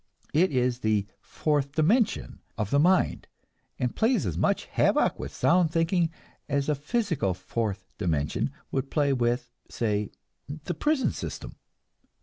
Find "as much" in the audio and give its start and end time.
4.25-4.65